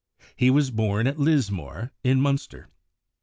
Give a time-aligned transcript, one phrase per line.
[0.35, 2.69] He was born at Lismore, in Munster.